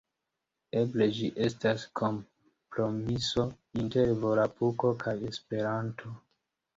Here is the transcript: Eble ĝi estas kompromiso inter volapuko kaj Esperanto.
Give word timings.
Eble 0.79 1.07
ĝi 1.17 1.27
estas 1.47 1.83
kompromiso 1.99 3.45
inter 3.81 4.15
volapuko 4.23 4.91
kaj 5.05 5.15
Esperanto. 5.29 6.15